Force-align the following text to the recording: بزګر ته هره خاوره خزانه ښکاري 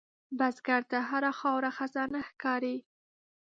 بزګر 0.37 0.81
ته 0.91 0.97
هره 1.09 1.31
خاوره 1.39 1.71
خزانه 1.77 2.21
ښکاري 2.29 2.77